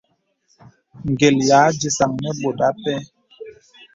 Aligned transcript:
Gə̀l 1.19 1.37
ya 1.49 1.59
dìsaŋ 1.79 2.11
nə 2.21 2.29
bòt 2.41 2.59
a 2.67 2.69
pɛ. 2.81 2.93